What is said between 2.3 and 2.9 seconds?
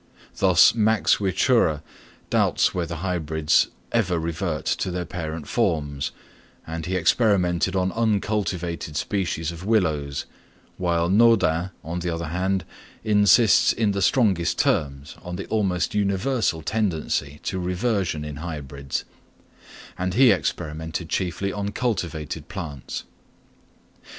doubts